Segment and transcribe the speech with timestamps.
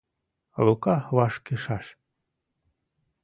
[0.65, 1.85] Лука вашкышаш.